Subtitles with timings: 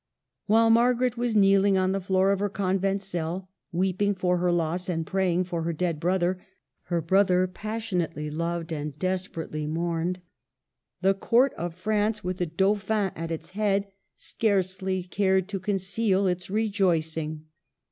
[0.47, 4.89] While Margaret was kneeling on the floor of her convent cell, weeping for her loss
[4.89, 6.43] and pray ing for her dead brother,—
[6.89, 10.19] her brother pas sionately loved and desperately mourned,—
[11.03, 16.49] the Court of France, with the Dauphin at its head, scarcely cared to conceal its
[16.49, 17.45] rejoicing.